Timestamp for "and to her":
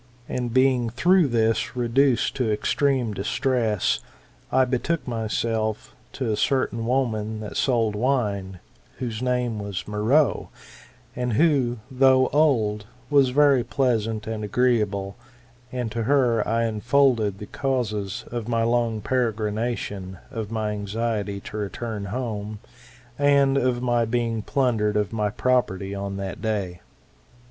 15.71-16.47